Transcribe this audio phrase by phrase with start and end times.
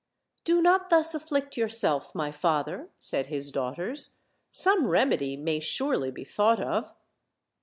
[0.43, 4.17] "Do not thus afflict yourself, my father," said his daughters;
[4.49, 6.91] "some remedy may surely be thought of."